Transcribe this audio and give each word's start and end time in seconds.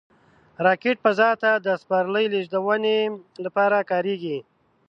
راکټ 0.65 0.97
فضا 1.05 1.29
ته 1.41 1.51
د 1.65 1.67
سپرلي 1.81 2.25
لیږدونې 2.33 2.97
لپاره 3.45 3.77
کارېږي 3.91 4.37